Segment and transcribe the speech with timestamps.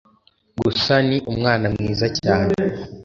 [0.59, 2.53] cyusa ni umwana mwiza cyane